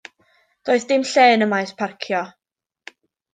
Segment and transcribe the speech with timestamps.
[0.69, 2.23] Doedd dim lle yn y maes parcio.